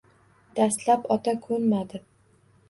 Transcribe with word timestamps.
Dastlab 0.59 1.05
ota 1.17 1.35
ko‘nmadi 1.45 2.03